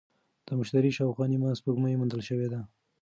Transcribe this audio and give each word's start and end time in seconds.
د 0.45 0.47
مشتري 0.59 0.89
شاوخوا 0.97 1.25
نیمه 1.31 1.49
سپوږمۍ 1.59 1.93
موندل 1.97 2.21
شوې 2.29 2.47
ده. 2.53 2.61